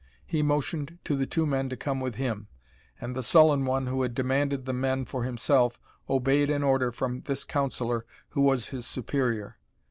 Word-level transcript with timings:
He 0.25 0.41
motioned 0.41 0.97
to 1.03 1.15
the 1.15 1.27
two 1.27 1.45
men 1.45 1.69
to 1.69 1.77
come 1.77 2.01
with 2.01 2.15
him, 2.15 2.47
and 2.99 3.15
the 3.15 3.21
sullen 3.21 3.65
one 3.65 3.85
who 3.85 4.01
had 4.01 4.15
demanded 4.15 4.65
the 4.65 4.73
men 4.73 5.05
for 5.05 5.25
himself 5.25 5.79
obeyed 6.09 6.49
an 6.49 6.63
order 6.63 6.91
from 6.91 7.21
this 7.25 7.43
councilor 7.43 8.07
who 8.29 8.41
was 8.41 8.69
his 8.69 8.87
superior. 8.87 9.59